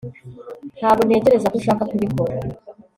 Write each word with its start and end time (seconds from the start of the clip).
Ntabwo 0.77 1.01
ntekereza 1.03 1.49
ko 1.51 1.55
ushaka 1.59 1.83
kubikora 1.89 2.35